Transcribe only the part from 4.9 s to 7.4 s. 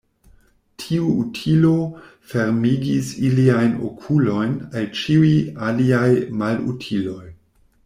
ĉiuj aliaj malutiloj.